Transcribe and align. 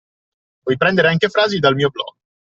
Puoi 0.63 0.77
prendere 0.77 1.09
anche 1.09 1.25
le 1.27 1.31
frasi 1.31 1.59
dal 1.59 1.75
mio 1.75 1.89
blog. 1.89 2.15